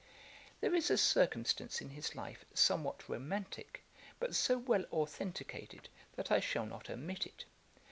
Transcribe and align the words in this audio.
1709] 0.61 0.71
There 0.71 0.77
is 0.79 0.89
a 0.89 0.97
circumstance 0.97 1.79
in 1.79 1.91
his 1.91 2.15
life 2.15 2.43
somewhat 2.55 3.07
romantick, 3.07 3.83
but 4.19 4.33
so 4.33 4.57
well 4.57 4.83
authenticated, 4.91 5.89
that 6.15 6.31
I 6.31 6.39
shall 6.39 6.65
not 6.65 6.89
omit 6.89 7.27
it. 7.27 7.45